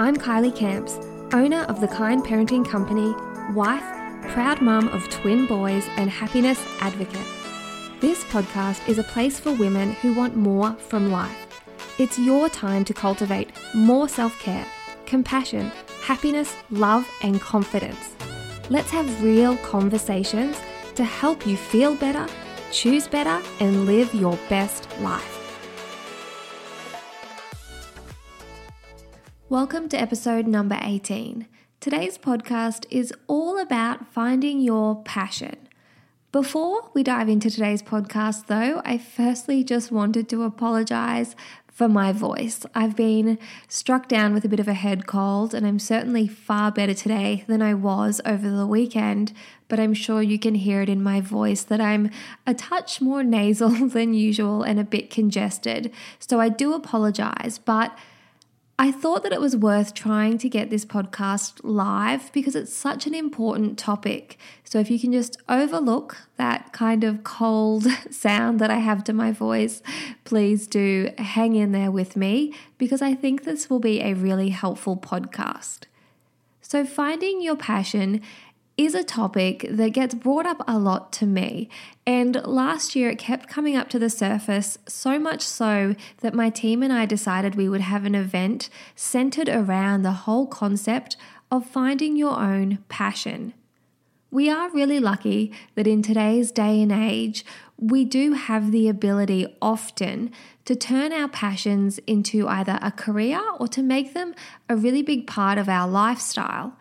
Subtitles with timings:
[0.00, 0.98] I'm Kylie Camps,
[1.34, 3.14] owner of the Kind Parenting Company,
[3.52, 3.84] wife,
[4.32, 7.26] proud mum of twin boys, and happiness advocate.
[8.00, 11.62] This podcast is a place for women who want more from life.
[11.98, 14.64] It's your time to cultivate more self care,
[15.04, 15.70] compassion,
[16.00, 18.16] happiness, love, and confidence.
[18.70, 20.58] Let's have real conversations
[20.94, 22.26] to help you feel better,
[22.72, 25.39] choose better, and live your best life.
[29.50, 31.48] Welcome to episode number 18.
[31.80, 35.56] Today's podcast is all about finding your passion.
[36.30, 41.34] Before we dive into today's podcast, though, I firstly just wanted to apologize
[41.66, 42.64] for my voice.
[42.76, 46.70] I've been struck down with a bit of a head cold, and I'm certainly far
[46.70, 49.32] better today than I was over the weekend.
[49.66, 52.12] But I'm sure you can hear it in my voice that I'm
[52.46, 55.92] a touch more nasal than usual and a bit congested.
[56.20, 57.98] So I do apologize, but
[58.82, 63.06] I thought that it was worth trying to get this podcast live because it's such
[63.06, 64.38] an important topic.
[64.64, 69.12] So, if you can just overlook that kind of cold sound that I have to
[69.12, 69.82] my voice,
[70.24, 74.48] please do hang in there with me because I think this will be a really
[74.48, 75.80] helpful podcast.
[76.62, 78.22] So, finding your passion
[78.84, 81.68] is a topic that gets brought up a lot to me.
[82.06, 86.48] And last year it kept coming up to the surface, so much so that my
[86.48, 91.16] team and I decided we would have an event centered around the whole concept
[91.50, 93.52] of finding your own passion.
[94.30, 97.44] We are really lucky that in today's day and age,
[97.76, 100.30] we do have the ability often
[100.64, 104.34] to turn our passions into either a career or to make them
[104.68, 106.76] a really big part of our lifestyle.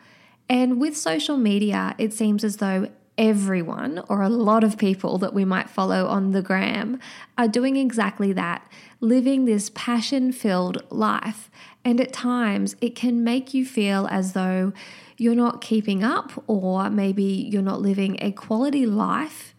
[0.50, 2.90] And with social media, it seems as though
[3.20, 6.98] everyone or a lot of people that we might follow on the gram
[7.38, 8.66] are doing exactly that,
[9.02, 11.52] living this passion filled life.
[11.84, 14.74] And at times, it can make you feel as though
[15.18, 19.54] you're not keeping up, or maybe you're not living a quality life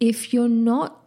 [0.00, 1.00] if you're not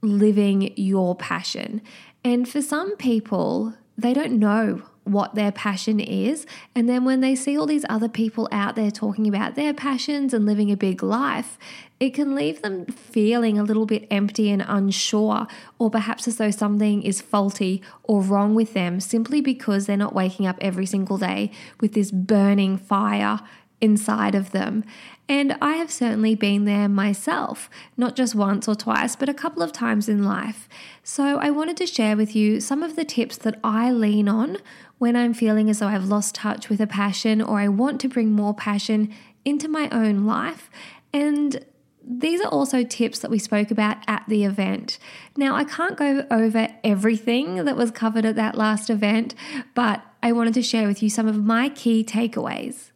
[0.00, 1.82] living your passion.
[2.24, 6.46] And for some people, they don't know what their passion is.
[6.74, 10.32] And then when they see all these other people out there talking about their passions
[10.32, 11.58] and living a big life,
[11.98, 15.46] it can leave them feeling a little bit empty and unsure,
[15.78, 20.14] or perhaps as though something is faulty or wrong with them simply because they're not
[20.14, 23.40] waking up every single day with this burning fire
[23.80, 24.84] inside of them.
[25.28, 29.62] And I have certainly been there myself, not just once or twice, but a couple
[29.62, 30.68] of times in life.
[31.02, 34.58] So I wanted to share with you some of the tips that I lean on
[35.02, 38.08] when I'm feeling as though I've lost touch with a passion or I want to
[38.08, 39.12] bring more passion
[39.44, 40.70] into my own life.
[41.12, 41.66] And
[42.06, 45.00] these are also tips that we spoke about at the event.
[45.36, 49.34] Now, I can't go over everything that was covered at that last event,
[49.74, 52.92] but I wanted to share with you some of my key takeaways.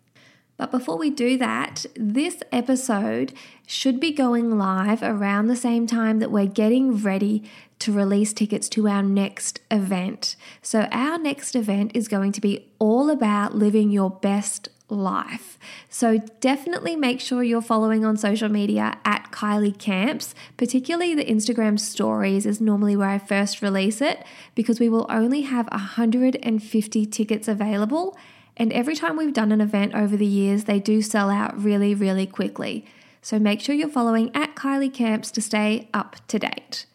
[0.57, 3.35] But before we do that, this episode
[3.67, 7.43] should be going live around the same time that we're getting ready
[7.81, 10.37] to release tickets to our next event.
[10.63, 15.59] So, our next event is going to be all about living your best life.
[15.91, 21.79] So, definitely make sure you're following on social media at Kylie Camps, particularly the Instagram
[21.79, 24.25] stories is normally where I first release it
[24.55, 28.17] because we will only have 150 tickets available
[28.57, 31.95] and every time we've done an event over the years, they do sell out really,
[31.95, 32.87] really quickly.
[33.21, 36.87] So make sure you're following at Kylie Camps to stay up to date.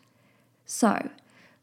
[0.65, 1.09] So,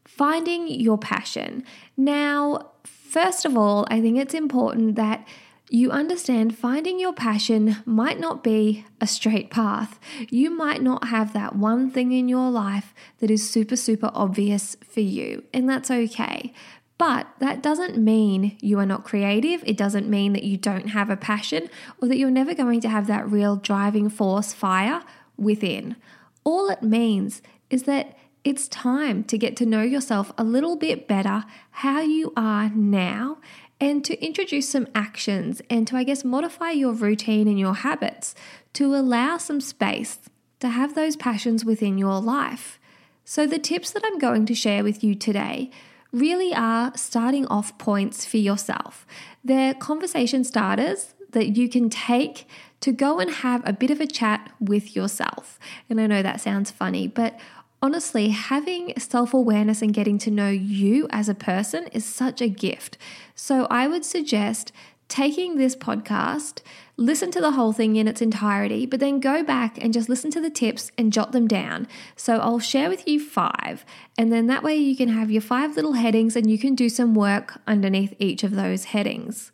[0.05, 1.63] finding your passion.
[1.97, 5.27] Now, first of all, I think it's important that
[5.71, 9.99] you understand finding your passion might not be a straight path.
[10.29, 14.75] You might not have that one thing in your life that is super, super obvious
[14.87, 16.53] for you, and that's okay.
[16.99, 19.63] But that doesn't mean you are not creative.
[19.65, 21.69] It doesn't mean that you don't have a passion
[22.01, 25.01] or that you're never going to have that real driving force fire
[25.37, 25.95] within.
[26.43, 31.07] All it means is that it's time to get to know yourself a little bit
[31.07, 33.37] better, how you are now,
[33.79, 38.35] and to introduce some actions and to, I guess, modify your routine and your habits
[38.73, 40.19] to allow some space
[40.59, 42.77] to have those passions within your life.
[43.23, 45.71] So, the tips that I'm going to share with you today
[46.11, 49.05] really are starting off points for yourself.
[49.43, 52.47] They're conversation starters that you can take
[52.81, 55.59] to go and have a bit of a chat with yourself.
[55.89, 57.39] And I know that sounds funny, but
[57.81, 62.49] honestly, having self awareness and getting to know you as a person is such a
[62.49, 62.97] gift.
[63.35, 64.71] So I would suggest
[65.09, 66.61] taking this podcast,
[66.95, 70.31] listen to the whole thing in its entirety, but then go back and just listen
[70.31, 71.87] to the tips and jot them down.
[72.15, 73.83] So I'll share with you five,
[74.17, 76.87] and then that way you can have your five little headings and you can do
[76.87, 79.51] some work underneath each of those headings.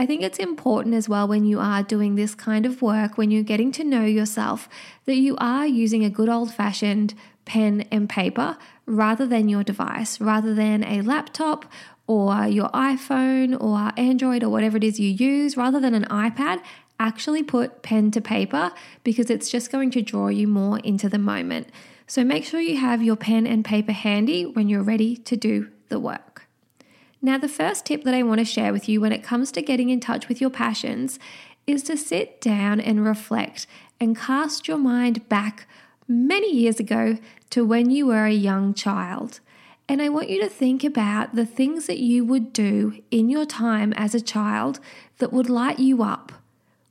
[0.00, 3.32] I think it's important as well when you are doing this kind of work, when
[3.32, 4.68] you're getting to know yourself,
[5.06, 7.14] that you are using a good old fashioned
[7.48, 8.56] pen and paper
[8.86, 11.64] rather than your device, rather than a laptop
[12.06, 16.62] or your iPhone or Android or whatever it is you use, rather than an iPad.
[17.00, 18.72] Actually, put pen to paper
[19.04, 21.68] because it's just going to draw you more into the moment.
[22.06, 25.68] So make sure you have your pen and paper handy when you're ready to do
[25.88, 26.46] the work.
[27.20, 29.62] Now, the first tip that I want to share with you when it comes to
[29.62, 31.18] getting in touch with your passions
[31.66, 33.66] is to sit down and reflect
[34.00, 35.68] and cast your mind back
[36.08, 37.18] many years ago
[37.50, 39.40] to when you were a young child.
[39.88, 43.46] And I want you to think about the things that you would do in your
[43.46, 44.80] time as a child
[45.18, 46.32] that would light you up.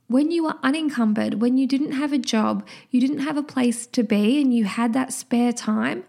[0.06, 3.86] When you were unencumbered, when you didn't have a job, you didn't have a place
[3.88, 6.04] to be, and you had that spare time,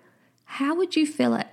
[0.45, 1.47] how would you fill it?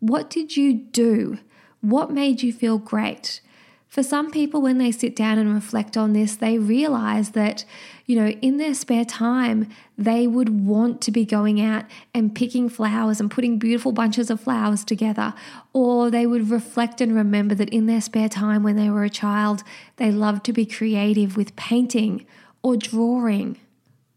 [0.00, 1.38] What did you do?
[1.80, 3.40] What made you feel great?
[3.88, 7.64] For some people, when they sit down and reflect on this, they realize that,
[8.06, 12.68] you know, in their spare time, they would want to be going out and picking
[12.68, 15.32] flowers and putting beautiful bunches of flowers together.
[15.72, 19.10] Or they would reflect and remember that in their spare time, when they were a
[19.10, 19.62] child,
[19.96, 22.26] they loved to be creative with painting
[22.62, 23.58] or drawing.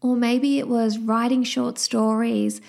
[0.00, 2.60] Or maybe it was writing short stories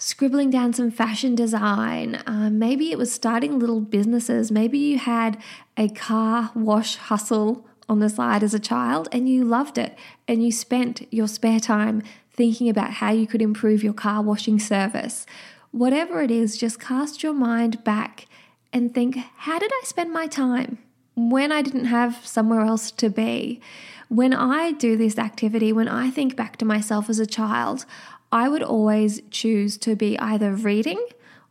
[0.00, 2.22] scribbling down some fashion design.
[2.24, 4.50] Um, maybe it was starting little businesses.
[4.50, 5.42] Maybe you had
[5.76, 9.96] a car wash hustle on the side as a child and you loved it
[10.26, 12.02] and you spent your spare time
[12.32, 15.26] thinking about how you could improve your car washing service.
[15.70, 18.26] Whatever it is, just cast your mind back
[18.72, 20.78] and think, how did I spend my time
[21.14, 23.60] when I didn't have somewhere else to be?
[24.08, 27.84] When I do this activity, when I think back to myself as a child,
[28.30, 31.04] I would always choose to be either reading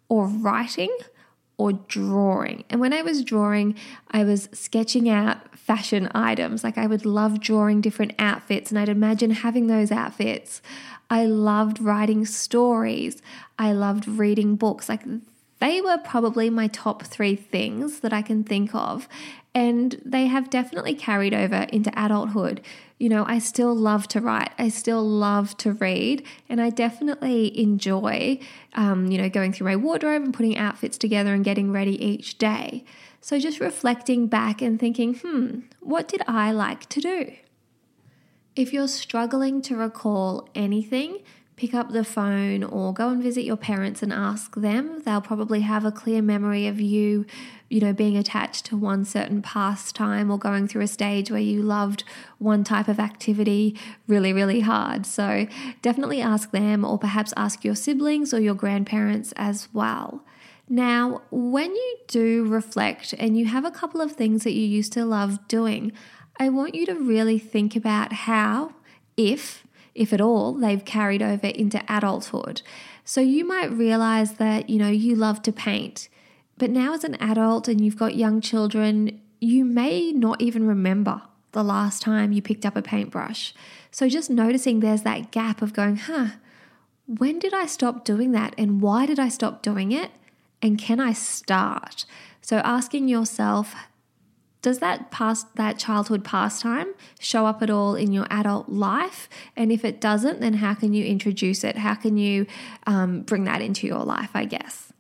[0.10, 0.96] or writing
[1.58, 2.64] or drawing.
[2.70, 3.76] And when I was drawing,
[4.12, 6.64] I was sketching out fashion items.
[6.64, 10.62] Like I would love drawing different outfits and I'd imagine having those outfits.
[11.10, 13.22] I loved writing stories.
[13.58, 14.88] I loved reading books.
[14.88, 15.04] Like
[15.60, 19.08] they were probably my top three things that I can think of.
[19.56, 22.62] And they have definitely carried over into adulthood.
[23.00, 27.60] You know, I still love to write, I still love to read, and I definitely
[27.60, 28.40] enjoy,
[28.74, 32.38] um, you know, going through my wardrobe and putting outfits together and getting ready each
[32.38, 32.84] day.
[33.22, 37.34] So just reflecting back and thinking, hmm, what did I like to do?
[38.56, 41.20] If you're struggling to recall anything,
[41.58, 45.02] pick up the phone or go and visit your parents and ask them.
[45.02, 47.26] They'll probably have a clear memory of you,
[47.68, 51.64] you know, being attached to one certain pastime or going through a stage where you
[51.64, 52.04] loved
[52.38, 53.76] one type of activity
[54.08, 55.08] really, really hard.
[55.08, 55.48] So
[55.82, 60.24] definitely ask them or perhaps ask your siblings or your grandparents as well.
[60.70, 64.94] Now, when you do reflect and you have a couple of things that you used
[64.94, 65.92] to love doing,
[66.40, 68.74] I want you to really think about how,
[69.16, 69.64] if
[69.98, 72.62] if at all, they've carried over into adulthood.
[73.04, 76.08] So you might realize that, you know, you love to paint,
[76.58, 81.22] but now as an adult and you've got young children, you may not even remember
[81.52, 83.54] the last time you picked up a paintbrush.
[83.92, 86.28] So just noticing there's that gap of going, huh,
[87.08, 90.12] when did I stop doing that and why did I stop doing it?
[90.62, 92.06] And can I start?
[92.42, 93.76] So asking yourself,
[94.62, 99.72] does that past that childhood pastime show up at all in your adult life and
[99.72, 102.46] if it doesn't then how can you introduce it how can you
[102.86, 104.92] um, bring that into your life i guess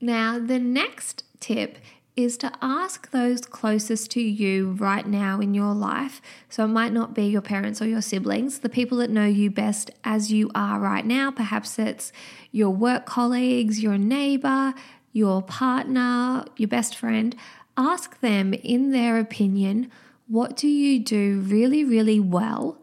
[0.00, 1.78] now the next tip
[2.16, 6.22] is to ask those closest to you right now in your life.
[6.48, 9.50] So it might not be your parents or your siblings, the people that know you
[9.50, 11.32] best as you are right now.
[11.32, 12.12] Perhaps it's
[12.52, 14.74] your work colleagues, your neighbor,
[15.12, 17.34] your partner, your best friend.
[17.76, 19.90] Ask them, in their opinion,
[20.28, 22.80] what do you do really, really well?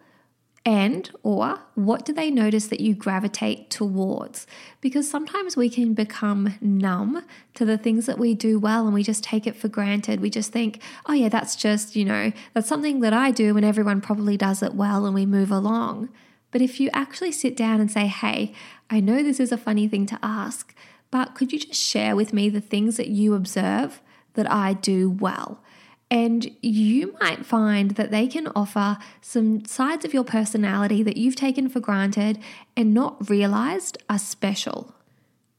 [0.64, 4.46] And, or what do they notice that you gravitate towards?
[4.80, 7.24] Because sometimes we can become numb
[7.56, 10.20] to the things that we do well and we just take it for granted.
[10.20, 13.66] We just think, oh, yeah, that's just, you know, that's something that I do and
[13.66, 16.10] everyone probably does it well and we move along.
[16.52, 18.54] But if you actually sit down and say, hey,
[18.90, 20.76] I know this is a funny thing to ask,
[21.10, 24.00] but could you just share with me the things that you observe
[24.34, 25.62] that I do well?
[26.12, 31.38] And you might find that they can offer some sides of your personality that you've
[31.38, 32.38] taken for granted
[32.76, 34.94] and not realized are special.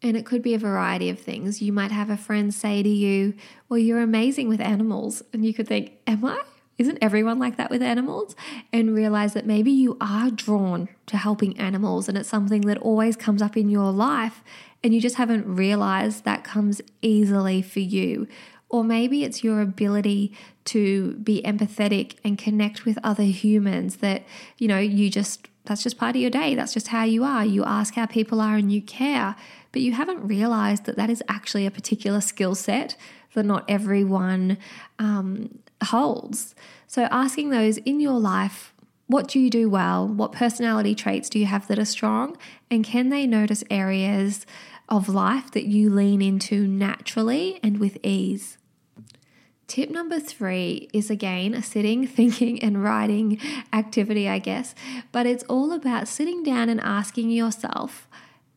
[0.03, 1.63] And it could be a variety of things.
[1.63, 3.33] You might have a friend say to you,
[3.71, 5.23] Well, you're amazing with animals.
[5.33, 6.43] And you could think, Am I?
[6.77, 8.37] Isn't everyone like that with animals?
[8.73, 13.17] And realize that maybe you are drawn to helping animals and it's something that always
[13.17, 14.43] comes up in your life
[14.83, 18.27] and you just haven't realized that comes easily for you.
[18.73, 24.25] Or maybe it's your ability to be empathetic and connect with other humans that,
[24.59, 26.55] you know, you just, that's just part of your day.
[26.55, 27.45] That's just how you are.
[27.45, 29.37] You ask how people are and you care,
[29.73, 32.97] but you haven't realized that that is actually a particular skill set
[33.35, 34.57] that not everyone
[34.99, 36.55] um, holds.
[36.87, 38.73] So, asking those in your life,
[39.07, 40.09] what do you do well?
[40.09, 42.37] What personality traits do you have that are strong?
[42.71, 44.47] And can they notice areas
[44.89, 48.59] of life that you lean into naturally and with ease?
[49.73, 53.41] Tip number three is again a sitting, thinking, and writing
[53.73, 54.75] activity, I guess,
[55.13, 58.07] but it's all about sitting down and asking yourself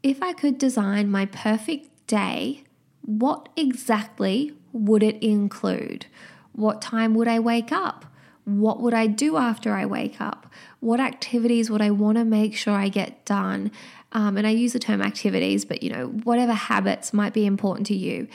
[0.04, 2.66] if I could design my perfect day,
[3.02, 6.08] what exactly would it include?
[6.52, 8.06] What time would I wake up?
[8.44, 10.52] What would I do after I wake up?
[10.82, 13.72] What activities would I want to make sure I get done?
[14.12, 17.88] Um, and I use the term activities, but you know, whatever habits might be important
[17.88, 18.28] to you.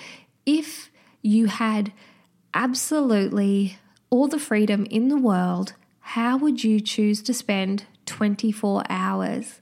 [0.47, 1.93] If you had
[2.55, 3.79] absolutely
[4.11, 9.61] all the freedom in the world, how would you choose to spend 24 hours?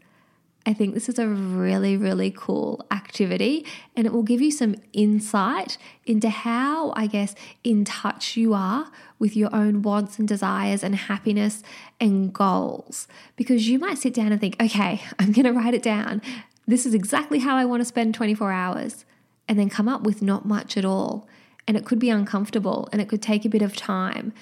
[0.69, 3.65] I think this is a really, really cool activity
[3.97, 8.91] and it will give you some insight into how, I guess, in touch you are
[9.19, 11.63] with your own wants and desires and happiness
[11.99, 13.09] and goals.
[13.35, 16.21] Because you might sit down and think, okay, I'm going to write it down.
[16.67, 19.07] This is exactly how I want to spend 24 hours,
[19.49, 21.27] and then come up with not much at all.
[21.69, 24.33] And it could be uncomfortable and it could take a bit of time.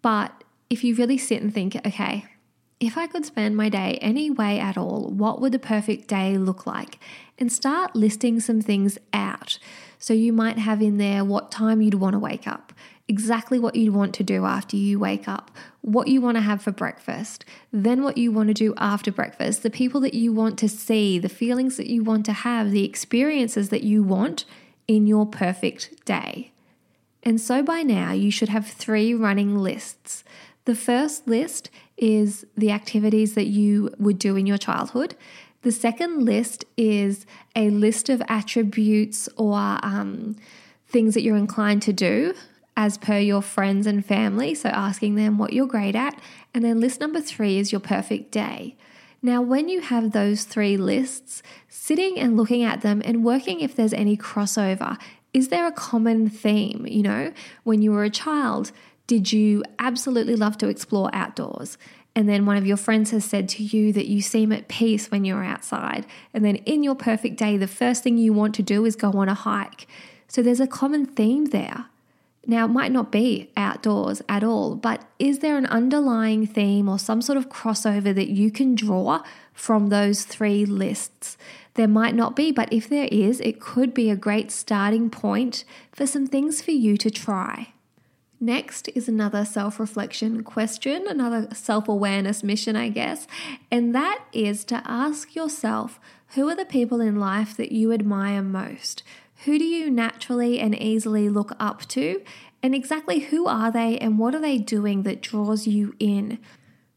[0.00, 2.24] But if you really sit and think, okay,
[2.80, 6.36] if I could spend my day any way at all, what would the perfect day
[6.36, 6.98] look like?
[7.38, 9.58] And start listing some things out.
[9.98, 12.72] So you might have in there what time you'd want to wake up,
[13.06, 15.52] exactly what you'd want to do after you wake up,
[15.82, 19.62] what you want to have for breakfast, then what you want to do after breakfast,
[19.62, 22.84] the people that you want to see, the feelings that you want to have, the
[22.84, 24.44] experiences that you want
[24.88, 26.51] in your perfect day.
[27.22, 30.24] And so by now, you should have three running lists.
[30.64, 35.14] The first list is the activities that you would do in your childhood.
[35.62, 37.24] The second list is
[37.54, 40.36] a list of attributes or um,
[40.88, 42.34] things that you're inclined to do
[42.76, 44.54] as per your friends and family.
[44.54, 46.20] So, asking them what you're great at.
[46.52, 48.76] And then, list number three is your perfect day.
[49.24, 53.76] Now, when you have those three lists, sitting and looking at them and working if
[53.76, 54.98] there's any crossover,
[55.34, 56.86] is there a common theme?
[56.86, 57.32] You know,
[57.64, 58.72] when you were a child,
[59.06, 61.78] did you absolutely love to explore outdoors?
[62.14, 65.10] And then one of your friends has said to you that you seem at peace
[65.10, 66.06] when you're outside.
[66.34, 69.12] And then in your perfect day, the first thing you want to do is go
[69.12, 69.86] on a hike.
[70.28, 71.86] So there's a common theme there.
[72.44, 76.98] Now, it might not be outdoors at all, but is there an underlying theme or
[76.98, 79.22] some sort of crossover that you can draw
[79.54, 81.36] from those three lists?
[81.74, 85.64] There might not be, but if there is, it could be a great starting point
[85.92, 87.68] for some things for you to try.
[88.40, 93.28] Next is another self reflection question, another self awareness mission, I guess,
[93.70, 96.00] and that is to ask yourself
[96.34, 99.04] who are the people in life that you admire most?
[99.44, 102.22] Who do you naturally and easily look up to?
[102.62, 106.38] And exactly who are they and what are they doing that draws you in?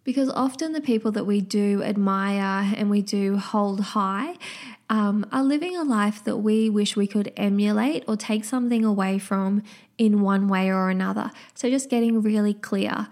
[0.04, 4.36] Because often the people that we do admire and we do hold high
[4.92, 9.18] um, are living a life that we wish we could emulate or take something away
[9.18, 9.64] from
[9.98, 11.32] in one way or another.
[11.56, 13.08] So, just getting really clear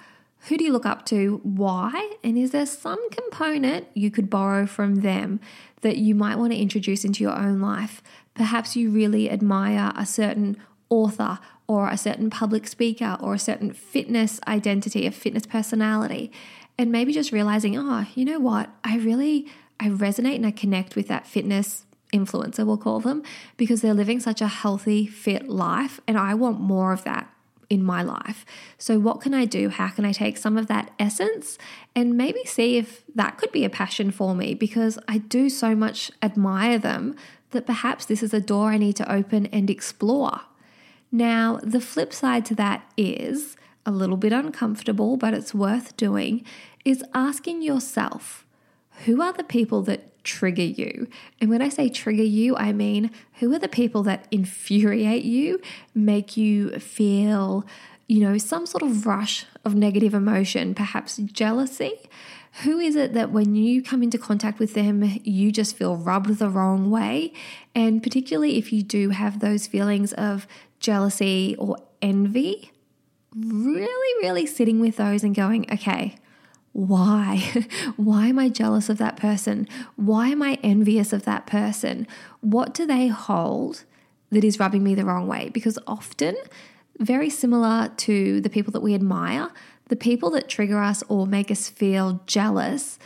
[0.47, 1.39] who do you look up to?
[1.43, 2.15] Why?
[2.21, 5.39] And is there some component you could borrow from them
[5.81, 8.01] that you might want to introduce into your own life?
[8.35, 10.57] Perhaps you really admire a certain
[10.89, 16.31] author or a certain public speaker or a certain fitness identity, a fitness personality.
[16.77, 18.69] And maybe just realizing, oh, you know what?
[18.83, 19.47] I really
[19.79, 23.23] I resonate and I connect with that fitness influencer, we'll call them,
[23.57, 25.99] because they're living such a healthy, fit life.
[26.07, 27.29] And I want more of that
[27.69, 28.45] in my life.
[28.77, 29.69] So, what can I do?
[29.69, 31.57] How can I take some of that essence
[31.95, 34.53] and maybe see if that could be a passion for me?
[34.53, 37.15] Because I do so much admire them
[37.53, 40.41] that perhaps this is a door I need to open and explore.
[41.11, 43.55] Now, the flip side to that is
[43.85, 46.43] a little bit uncomfortable, but it's worth doing,
[46.85, 48.45] is asking yourself
[49.05, 51.07] who are the people that trigger you.
[51.41, 55.59] And when I say trigger you, I mean who are the people that infuriate you,
[55.93, 57.65] make you feel,
[58.13, 61.99] you know, some sort of rush of negative emotion, perhaps jealousy.
[62.61, 66.37] Who is it that when you come into contact with them, you just feel rubbed
[66.37, 67.33] the wrong way?
[67.73, 70.45] And particularly if you do have those feelings of
[70.79, 72.71] jealousy or envy,
[73.35, 76.15] really, really sitting with those and going, okay,
[76.71, 77.65] why?
[77.95, 79.67] why am I jealous of that person?
[79.95, 82.05] Why am I envious of that person?
[82.41, 83.85] What do they hold
[84.29, 85.49] that is rubbing me the wrong way?
[85.49, 86.35] Because often,
[86.99, 89.49] very similar to the people that we admire,
[89.87, 92.99] the people that trigger us or make us feel jealous,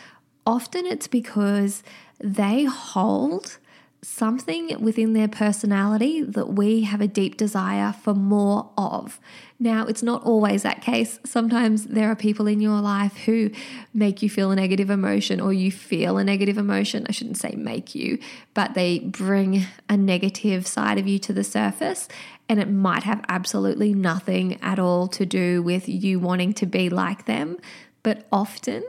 [0.46, 1.84] often it's because
[2.20, 3.58] they hold
[4.04, 9.20] something within their personality that we have a deep desire for more of.
[9.60, 11.20] Now, it's not always that case.
[11.26, 13.50] Sometimes there are people in your life who
[13.94, 17.08] make you feel a negative emotion or you feel a negative emotion.
[17.10, 18.20] I shouldn't say make you,
[18.54, 22.08] but they bring a negative side of you to the surface.
[22.48, 26.90] And it might have absolutely nothing at all to do with you wanting to be
[26.90, 27.58] like them.
[28.04, 28.84] But often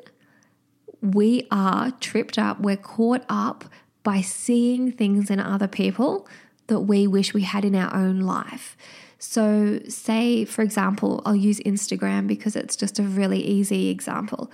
[1.01, 3.65] we are tripped up, we're caught up
[4.09, 6.27] by seeing things in other people
[6.69, 8.75] that we wish we had in our own life.
[9.19, 14.51] So, say, for example, I'll use Instagram because it's just a really easy example.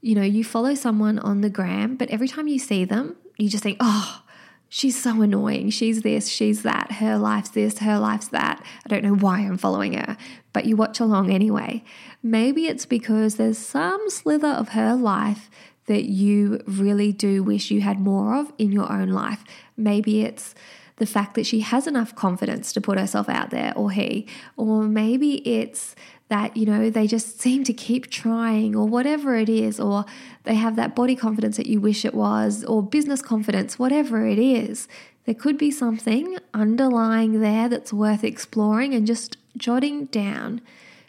[0.00, 3.48] You know, you follow someone on the gram, but every time you see them, you
[3.48, 4.22] just think, oh,
[4.68, 5.70] she's so annoying.
[5.70, 6.90] She's this, she's that.
[6.90, 8.60] Her life's this, her life's that.
[8.84, 10.16] I don't know why I'm following her,
[10.52, 11.84] but you watch along anyway.
[12.24, 15.48] Maybe it's because there's some slither of her life
[15.86, 19.44] that you really do wish you had more of in your own life.
[19.76, 20.54] Maybe it's
[20.96, 24.26] the fact that she has enough confidence to put herself out there, or he,
[24.56, 25.94] or maybe it's
[26.28, 30.04] that, you know, they just seem to keep trying, or whatever it is, or
[30.44, 34.38] they have that body confidence that you wish it was, or business confidence, whatever it
[34.38, 34.88] is.
[35.24, 40.60] There could be something underlying there that's worth exploring and just jotting down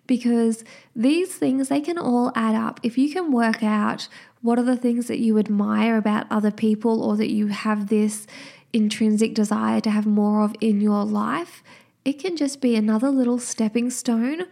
[0.08, 0.64] because
[0.96, 4.08] these things they can all add up if you can work out
[4.42, 8.28] what are the things that you admire about other people or that you have this
[8.72, 11.64] intrinsic desire to have more of in your life?
[12.06, 14.44] It can just be another little stepping stone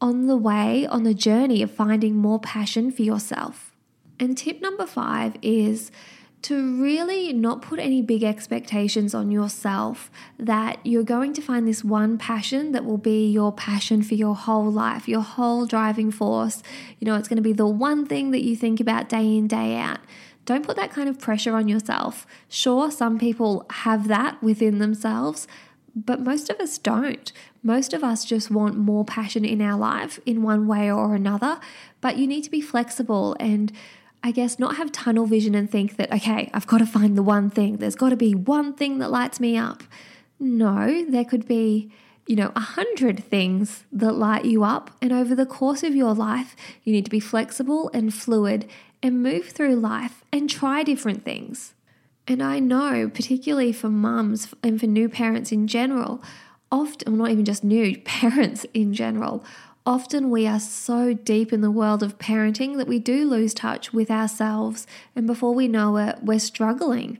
[0.00, 3.72] on the way, on the journey of finding more passion for yourself.
[4.20, 5.90] And tip number five is
[6.42, 11.82] to really not put any big expectations on yourself that you're going to find this
[11.82, 16.62] one passion that will be your passion for your whole life, your whole driving force.
[17.00, 19.48] You know, it's going to be the one thing that you think about day in,
[19.48, 19.98] day out.
[20.44, 22.26] Don't put that kind of pressure on yourself.
[22.48, 25.46] Sure, some people have that within themselves,
[25.94, 27.32] but most of us don't.
[27.62, 31.60] Most of us just want more passion in our life in one way or another,
[32.00, 33.72] but you need to be flexible and
[34.22, 37.22] I guess, not have tunnel vision and think that, okay, I've got to find the
[37.22, 37.76] one thing.
[37.76, 39.82] There's got to be one thing that lights me up.
[40.40, 41.90] No, there could be,
[42.26, 44.90] you know, a hundred things that light you up.
[45.00, 48.68] And over the course of your life, you need to be flexible and fluid
[49.02, 51.74] and move through life and try different things.
[52.26, 56.22] And I know, particularly for mums and for new parents in general,
[56.70, 59.44] often, well, not even just new, parents in general,
[59.88, 63.90] Often we are so deep in the world of parenting that we do lose touch
[63.90, 67.18] with ourselves, and before we know it, we're struggling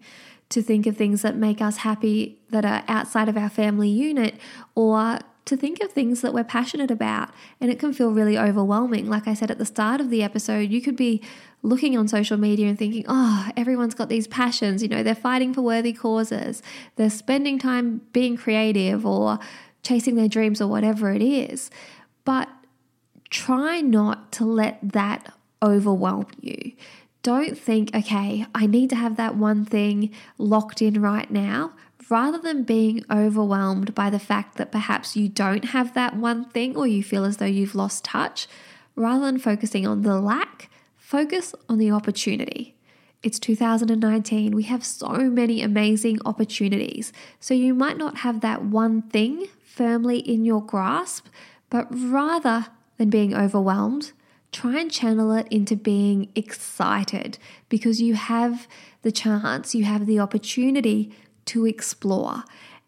[0.51, 4.35] to think of things that make us happy that are outside of our family unit
[4.75, 7.31] or to think of things that we're passionate about.
[7.59, 9.09] And it can feel really overwhelming.
[9.09, 11.23] Like I said at the start of the episode, you could be
[11.63, 14.83] looking on social media and thinking, oh, everyone's got these passions.
[14.83, 16.63] You know, they're fighting for worthy causes,
[16.97, 19.39] they're spending time being creative or
[19.83, 21.71] chasing their dreams or whatever it is.
[22.27, 22.51] But
[23.31, 26.73] try not to let that overwhelm you.
[27.23, 31.73] Don't think, okay, I need to have that one thing locked in right now.
[32.09, 36.75] Rather than being overwhelmed by the fact that perhaps you don't have that one thing
[36.75, 38.47] or you feel as though you've lost touch,
[38.97, 42.77] rather than focusing on the lack, focus on the opportunity.
[43.23, 44.55] It's 2019.
[44.55, 47.13] We have so many amazing opportunities.
[47.41, 51.27] So you might not have that one thing firmly in your grasp,
[51.69, 54.13] but rather than being overwhelmed,
[54.53, 58.67] try and channel it into being excited because you have
[59.03, 61.15] the chance, you have the opportunity
[61.47, 62.45] to explore.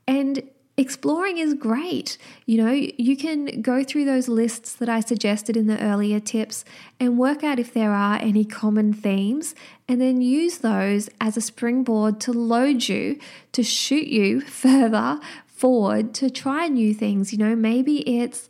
[0.07, 0.42] And
[0.77, 2.16] exploring is great.
[2.46, 6.64] You know, you can go through those lists that I suggested in the earlier tips
[6.99, 9.55] and work out if there are any common themes,
[9.87, 13.18] and then use those as a springboard to load you,
[13.53, 17.33] to shoot you further forward to try new things.
[17.33, 18.49] You know, maybe it's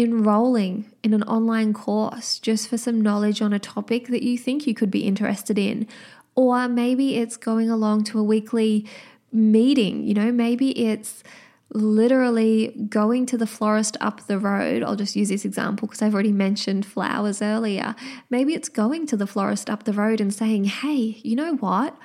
[0.00, 4.66] enrolling in an online course just for some knowledge on a topic that you think
[4.66, 5.86] you could be interested in.
[6.34, 8.86] Or maybe it's going along to a weekly
[9.32, 11.22] meeting, you know, maybe it's
[11.72, 14.82] literally going to the florist up the road.
[14.82, 17.94] I'll just use this example because I've already mentioned flowers earlier.
[18.28, 21.96] Maybe it's going to the florist up the road and saying, hey, you know what?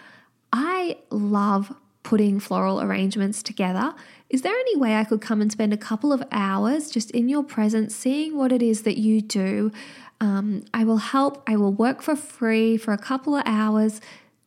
[0.53, 3.95] I love putting floral arrangements together.
[4.35, 7.29] Is there any way I could come and spend a couple of hours just in
[7.29, 9.71] your presence, seeing what it is that you do?
[10.19, 14.01] Um, I will help, I will work for free for a couple of hours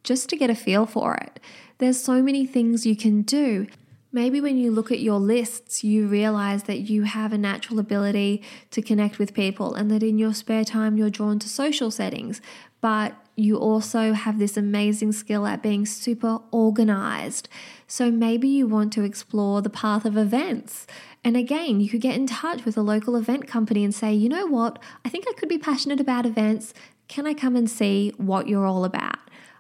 [0.05, 1.41] just to get a feel for it.
[1.79, 3.67] There's so many things you can do.
[4.13, 8.43] Maybe when you look at your lists, you realize that you have a natural ability
[8.73, 12.43] to connect with people and that in your spare time you're drawn to social settings,
[12.83, 17.49] but you also have this amazing skill at being super organized.
[17.87, 20.89] So maybe you want to explore the path of events.
[21.23, 24.29] And again, you could get in touch with a local event company and say, you
[24.29, 26.75] know what, I think I could be passionate about events.
[27.07, 29.19] Can I come and see what you're all about?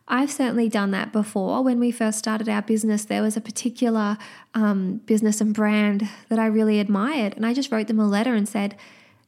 [0.09, 1.63] I've certainly done that before.
[1.63, 4.19] When we first started our business, there was a particular
[4.55, 7.37] um, business and brand that I really admired.
[7.37, 8.75] And I just wrote them a letter and said,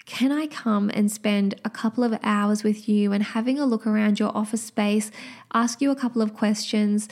[0.06, 3.86] Can I come and spend a couple of hours with you and having a look
[3.86, 5.10] around your office space,
[5.54, 7.08] ask you a couple of questions?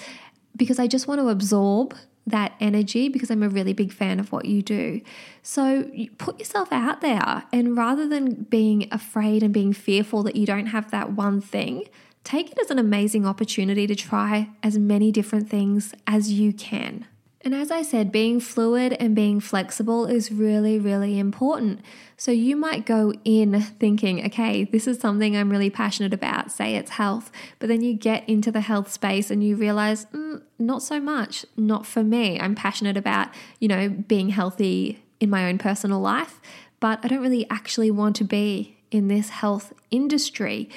[0.57, 1.94] Because I just want to absorb
[2.27, 5.01] that energy because I'm a really big fan of what you do.
[5.42, 10.37] So you put yourself out there, and rather than being afraid and being fearful that
[10.37, 11.85] you don't have that one thing,
[12.24, 17.07] take it as an amazing opportunity to try as many different things as you can.
[17.49, 21.81] And as I said, being fluid and being flexible is really, really important.
[22.19, 26.75] So you might go in thinking, okay, this is something I'm really passionate about, say
[26.75, 30.83] it's health, but then you get into the health space and you realize, mm, not
[30.83, 32.39] so much, not for me.
[32.39, 33.29] I'm passionate about,
[33.61, 36.43] you know, being healthy in my own personal life,
[36.81, 40.69] but I don't really actually want to be in this health industry.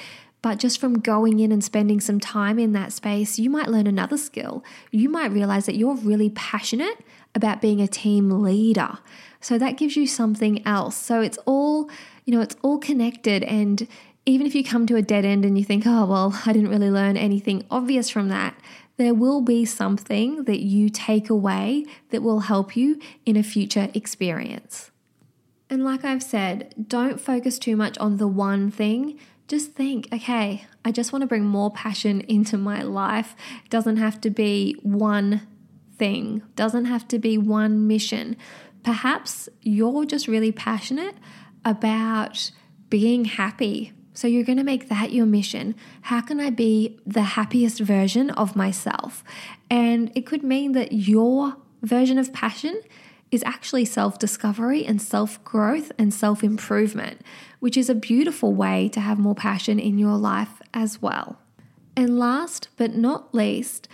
[0.42, 3.86] But just from going in and spending some time in that space, you might learn
[3.86, 4.64] another skill.
[4.90, 6.98] You might realize that you're really passionate
[7.34, 8.98] about being a team leader.
[9.40, 10.96] So that gives you something else.
[10.96, 11.88] So it's all,
[12.24, 13.44] you know, it's all connected.
[13.44, 13.86] And
[14.26, 16.70] even if you come to a dead end and you think, oh, well, I didn't
[16.70, 18.56] really learn anything obvious from that,
[18.96, 23.88] there will be something that you take away that will help you in a future
[23.94, 24.90] experience.
[25.70, 29.18] And like I've said, don't focus too much on the one thing
[29.52, 33.36] just think, okay, I just want to bring more passion into my life.
[33.68, 35.46] Doesn't have to be one
[35.98, 38.38] thing, doesn't have to be one mission.
[38.82, 41.14] Perhaps you're just really passionate
[41.66, 42.50] about
[42.88, 43.92] being happy.
[44.14, 45.74] So you're going to make that your mission.
[46.00, 49.22] How can I be the happiest version of myself?
[49.70, 52.80] And it could mean that your version of passion
[53.30, 57.20] is actually self discovery and self growth and self improvement,
[57.62, 61.38] which is a beautiful way to have more passion in your life as well.
[61.96, 63.86] And last but not least,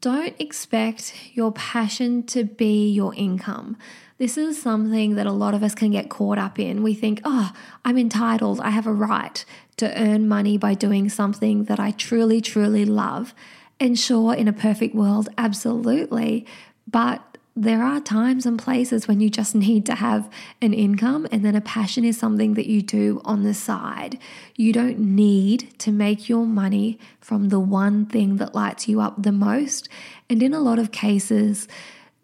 [0.00, 3.76] don't expect your passion to be your income.
[4.18, 6.82] This is something that a lot of us can get caught up in.
[6.82, 7.52] We think, oh,
[7.84, 9.44] I'm entitled, I have a right
[9.76, 13.34] to earn money by doing something that I truly, truly love.
[13.78, 16.44] And sure, in a perfect world, absolutely.
[16.90, 20.30] But there are times and places when you just need to have
[20.62, 24.18] an income, and then a passion is something that you do on the side.
[24.56, 29.22] You don't need to make your money from the one thing that lights you up
[29.22, 29.88] the most.
[30.30, 31.68] And in a lot of cases,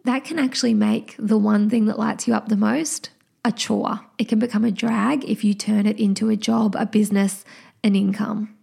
[0.04, 3.10] that can actually make the one thing that lights you up the most
[3.44, 4.00] a chore.
[4.18, 7.44] It can become a drag if you turn it into a job, a business,
[7.84, 8.54] an income.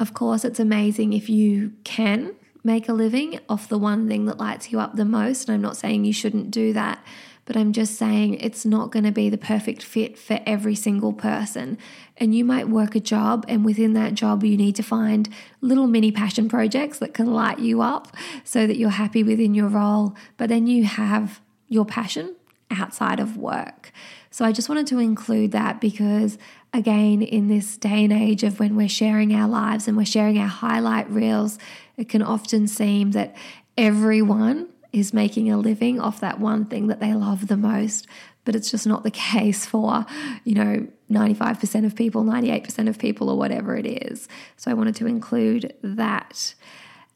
[0.00, 4.38] Of course, it's amazing if you can make a living off the one thing that
[4.38, 5.48] lights you up the most.
[5.48, 7.04] And I'm not saying you shouldn't do that,
[7.44, 11.12] but I'm just saying it's not going to be the perfect fit for every single
[11.12, 11.76] person.
[12.16, 15.28] And you might work a job, and within that job, you need to find
[15.60, 19.68] little mini passion projects that can light you up so that you're happy within your
[19.68, 20.14] role.
[20.36, 22.36] But then you have your passion
[22.72, 23.92] outside of work.
[24.30, 26.38] So I just wanted to include that because,
[26.72, 30.38] again, in this day and age of when we're sharing our lives and we're sharing
[30.38, 31.58] our highlight reels,
[31.96, 33.36] it can often seem that
[33.76, 38.06] everyone is making a living off that one thing that they love the most
[38.44, 40.04] but it's just not the case for
[40.44, 44.28] you know 95% of people 98% of people or whatever it is.
[44.56, 46.54] So i wanted to include that.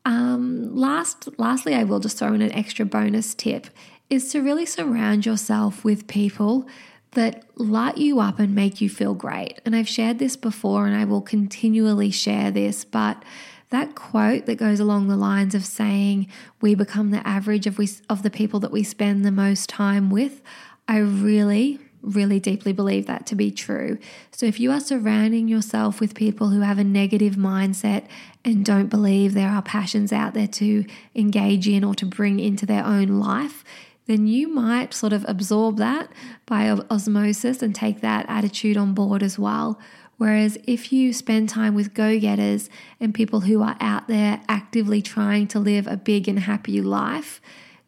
[0.04, 3.66] Um, last lastly i will just throw in an extra bonus tip
[4.08, 6.66] is to really surround yourself with people
[7.12, 10.94] that light you up and make you feel great and i've shared this before and
[10.94, 13.22] i will continually share this but
[13.70, 16.28] that quote that goes along the lines of saying
[16.60, 20.10] we become the average of we of the people that we spend the most time
[20.10, 20.42] with,
[20.86, 23.98] I really really deeply believe that to be true.
[24.30, 28.06] So if you are surrounding yourself with people who have a negative mindset
[28.44, 30.84] and don't believe there are passions out there to
[31.16, 33.64] engage in or to bring into their own life,
[34.06, 36.10] then you might sort of absorb that
[36.46, 39.78] by osmosis and take that attitude on board as well.
[40.16, 45.02] Whereas if you spend time with go getters and people who are out there actively
[45.02, 47.40] trying to live a big and happy life,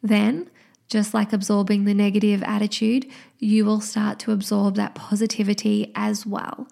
[0.03, 0.49] then
[0.87, 3.05] just like absorbing the negative attitude,
[3.37, 6.67] you will start to absorb that positivity as well.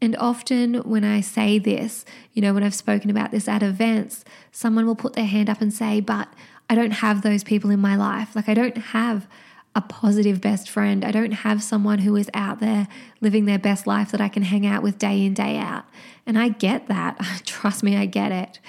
[0.00, 2.04] And often, when I say this,
[2.34, 5.62] you know, when I've spoken about this at events, someone will put their hand up
[5.62, 6.28] and say, But
[6.68, 8.34] I don't have those people in my life.
[8.34, 9.26] Like, I don't have
[9.74, 11.04] a positive best friend.
[11.04, 12.88] I don't have someone who is out there
[13.20, 15.84] living their best life that I can hang out with day in, day out.
[16.26, 17.18] And I get that.
[17.44, 18.60] Trust me, I get it.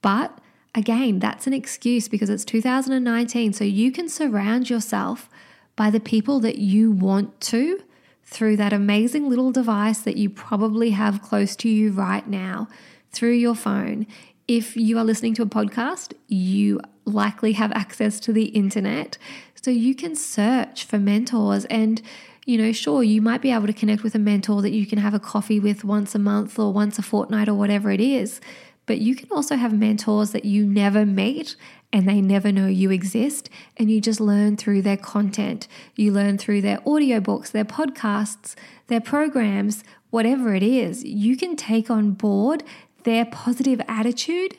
[0.00, 0.38] But
[0.74, 3.52] Again, that's an excuse because it's 2019.
[3.52, 5.28] So you can surround yourself
[5.76, 7.82] by the people that you want to
[8.24, 12.68] through that amazing little device that you probably have close to you right now
[13.10, 14.06] through your phone.
[14.48, 19.18] If you are listening to a podcast, you likely have access to the internet.
[19.54, 22.02] So you can search for mentors and
[22.44, 24.98] you know, sure, you might be able to connect with a mentor that you can
[24.98, 28.40] have a coffee with once a month or once a fortnight or whatever it is.
[28.86, 31.54] But you can also have mentors that you never meet
[31.92, 33.48] and they never know you exist.
[33.76, 35.68] And you just learn through their content.
[35.94, 38.56] You learn through their audiobooks, their podcasts,
[38.88, 41.04] their programs, whatever it is.
[41.04, 42.64] You can take on board
[43.04, 44.56] their positive attitude.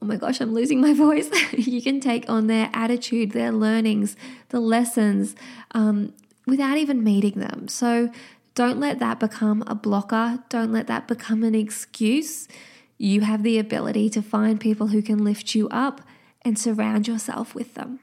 [0.00, 1.30] Oh my gosh, I'm losing my voice.
[1.52, 4.16] you can take on their attitude, their learnings,
[4.50, 5.34] the lessons
[5.72, 6.12] um,
[6.46, 7.68] without even meeting them.
[7.68, 8.10] So
[8.54, 10.42] don't let that become a blocker.
[10.48, 12.48] Don't let that become an excuse.
[12.96, 16.00] You have the ability to find people who can lift you up
[16.42, 18.00] and surround yourself with them.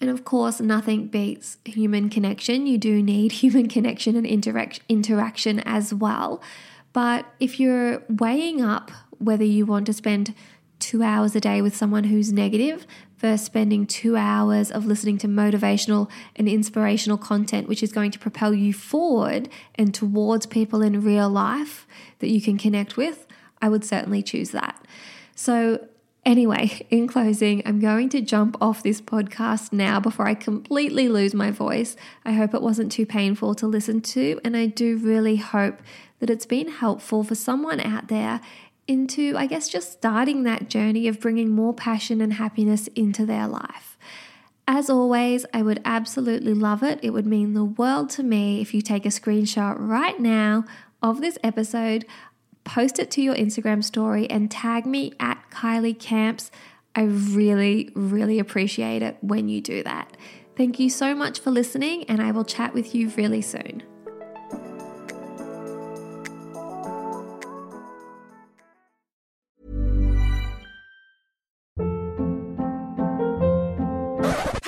[0.00, 2.66] And of course, nothing beats human connection.
[2.66, 6.42] You do need human connection and interac- interaction as well.
[6.92, 10.34] But if you're weighing up whether you want to spend
[10.78, 12.86] two hours a day with someone who's negative
[13.18, 18.18] versus spending two hours of listening to motivational and inspirational content, which is going to
[18.18, 21.86] propel you forward and towards people in real life
[22.20, 23.26] that you can connect with,
[23.60, 24.84] I would certainly choose that.
[25.34, 25.88] So,
[26.24, 31.34] anyway, in closing, I'm going to jump off this podcast now before I completely lose
[31.34, 31.96] my voice.
[32.24, 35.80] I hope it wasn't too painful to listen to, and I do really hope
[36.20, 38.40] that it's been helpful for someone out there
[38.86, 43.46] into, I guess, just starting that journey of bringing more passion and happiness into their
[43.46, 43.98] life.
[44.66, 46.98] As always, I would absolutely love it.
[47.02, 50.64] It would mean the world to me if you take a screenshot right now
[51.02, 52.04] of this episode
[52.68, 56.50] post it to your Instagram story and tag me at Kylie Camps.
[56.94, 60.16] I really, really appreciate it when you do that.
[60.56, 63.82] Thank you so much for listening, and I will chat with you really soon.